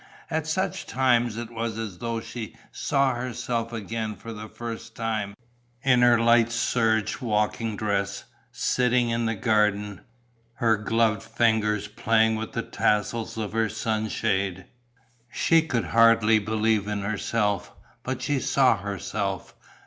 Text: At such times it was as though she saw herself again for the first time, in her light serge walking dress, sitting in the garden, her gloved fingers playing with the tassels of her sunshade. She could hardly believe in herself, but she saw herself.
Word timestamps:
At 0.31 0.47
such 0.47 0.87
times 0.87 1.37
it 1.37 1.51
was 1.51 1.77
as 1.77 1.99
though 1.99 2.19
she 2.21 2.55
saw 2.71 3.13
herself 3.13 3.71
again 3.71 4.15
for 4.15 4.33
the 4.33 4.49
first 4.49 4.95
time, 4.95 5.35
in 5.83 6.01
her 6.01 6.19
light 6.19 6.51
serge 6.51 7.21
walking 7.21 7.75
dress, 7.75 8.23
sitting 8.51 9.11
in 9.11 9.27
the 9.27 9.35
garden, 9.35 10.01
her 10.55 10.75
gloved 10.75 11.21
fingers 11.21 11.87
playing 11.87 12.35
with 12.35 12.53
the 12.53 12.63
tassels 12.63 13.37
of 13.37 13.51
her 13.53 13.69
sunshade. 13.69 14.65
She 15.31 15.61
could 15.61 15.85
hardly 15.85 16.39
believe 16.39 16.87
in 16.87 17.01
herself, 17.03 17.71
but 18.01 18.23
she 18.23 18.39
saw 18.39 18.77
herself. 18.77 19.53